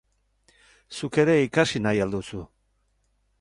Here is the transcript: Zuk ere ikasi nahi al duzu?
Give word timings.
Zuk 0.99 1.19
ere 1.25 1.35
ikasi 1.49 1.83
nahi 1.89 2.03
al 2.07 2.17
duzu? 2.17 2.41